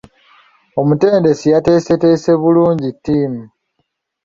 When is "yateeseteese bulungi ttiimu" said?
1.53-3.43